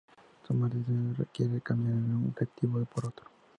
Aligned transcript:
Tomar 0.47 0.71
decisiones 0.71 1.15
requiere 1.15 1.61
cambiar 1.61 1.93
un 1.93 2.25
objetivo 2.31 2.83
por 2.85 3.05
otro". 3.05 3.29